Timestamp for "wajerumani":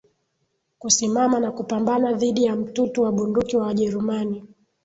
3.67-4.43